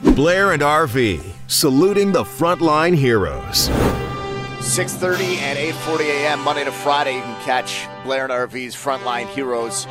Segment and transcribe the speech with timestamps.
[0.00, 3.68] Blair and RV, saluting the frontline heroes.
[4.58, 6.40] 6.30 and 8.40 a.m.
[6.44, 9.88] Monday to Friday, you can catch Blair and RV's Frontline Heroes.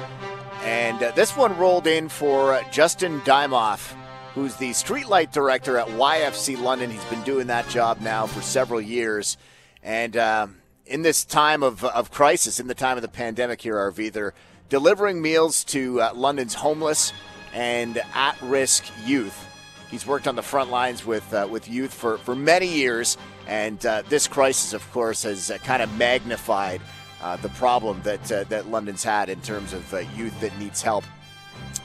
[0.63, 3.93] And uh, this one rolled in for uh, Justin Dymoff,
[4.33, 6.89] who's the streetlight director at YFC London.
[6.89, 9.35] He's been doing that job now for several years.
[9.83, 10.47] And uh,
[10.85, 14.33] in this time of, of crisis, in the time of the pandemic here, RV, they're
[14.69, 17.11] delivering meals to uh, London's homeless
[17.53, 19.43] and at-risk youth.
[19.89, 23.83] He's worked on the front lines with uh, with youth for, for many years, and
[23.85, 26.81] uh, this crisis, of course, has uh, kind of magnified
[27.21, 30.81] uh, the problem that uh, that London's had in terms of uh, youth that needs
[30.81, 31.05] help,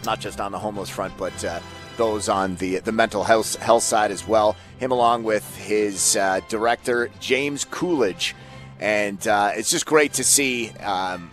[0.05, 1.33] not just on the homeless front, but
[1.97, 4.57] those on the the mental health health side as well.
[4.79, 6.15] Him along with his
[6.49, 8.35] director James Coolidge,
[8.81, 10.71] and it's just great to see.
[10.81, 11.31] Um,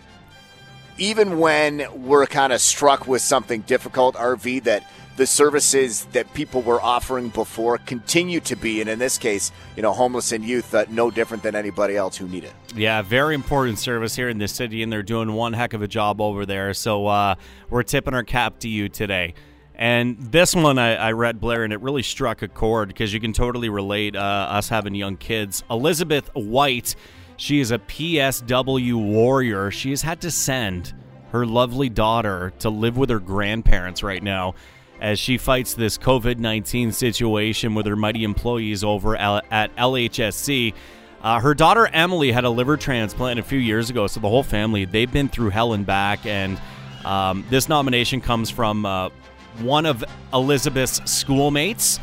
[0.98, 4.84] even when we're kind of struck with something difficult, RV that
[5.20, 9.82] the services that people were offering before continue to be, and in this case, you
[9.82, 12.54] know, homeless and youth, uh, no different than anybody else who need it.
[12.74, 15.88] Yeah, very important service here in the city, and they're doing one heck of a
[15.88, 16.72] job over there.
[16.72, 17.34] So uh,
[17.68, 19.34] we're tipping our cap to you today.
[19.74, 23.20] And this one I, I, read, Blair, and it really struck a chord because you
[23.20, 25.62] can totally relate uh, us having young kids.
[25.70, 26.96] Elizabeth White,
[27.36, 29.70] she is a PSW warrior.
[29.70, 30.94] She has had to send
[31.32, 34.54] her lovely daughter to live with her grandparents right now
[35.00, 40.74] as she fights this COVID 19 situation with her mighty employees over at LHSC.
[41.22, 44.42] Uh, her daughter Emily had a liver transplant a few years ago, so the whole
[44.42, 46.24] family they've been through hell and back.
[46.24, 46.60] And
[47.04, 49.10] um, this nomination comes from uh,
[49.60, 52.00] one of Elizabeth's schoolmates.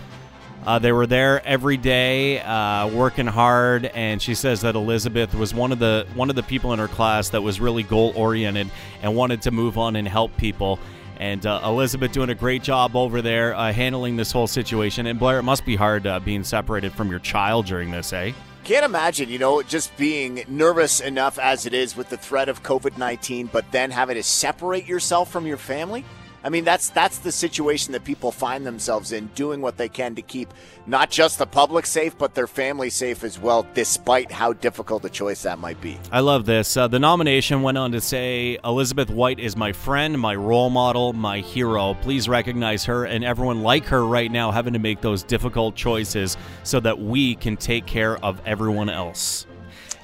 [0.65, 5.53] Uh, they were there every day, uh, working hard, and she says that Elizabeth was
[5.53, 8.69] one of the one of the people in her class that was really goal oriented
[9.01, 10.77] and wanted to move on and help people.
[11.19, 15.07] And uh, Elizabeth doing a great job over there uh, handling this whole situation.
[15.07, 18.33] And Blair, it must be hard uh, being separated from your child during this, eh?
[18.63, 22.63] Can't imagine, you know, just being nervous enough as it is with the threat of
[22.63, 26.03] COVID 19, but then having to separate yourself from your family.
[26.43, 30.15] I mean, that's that's the situation that people find themselves in, doing what they can
[30.15, 30.53] to keep
[30.85, 35.09] not just the public safe, but their family safe as well, despite how difficult a
[35.09, 35.97] choice that might be.
[36.11, 36.77] I love this.
[36.77, 41.13] Uh, the nomination went on to say Elizabeth White is my friend, my role model,
[41.13, 41.95] my hero.
[41.95, 46.37] Please recognize her and everyone like her right now having to make those difficult choices
[46.63, 49.46] so that we can take care of everyone else.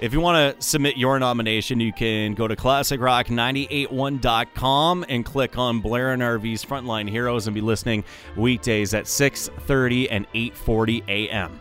[0.03, 5.79] If you want to submit your nomination, you can go to classicrock981.com and click on
[5.79, 8.03] Blair and RV's Frontline Heroes and be listening
[8.35, 11.57] weekdays at 6:30 and 8:40 a.m.